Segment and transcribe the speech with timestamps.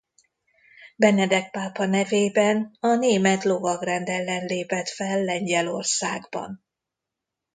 [0.95, 6.63] Benedek pápa nevében a Német Lovagrend ellen lépett fel Lengyelországban.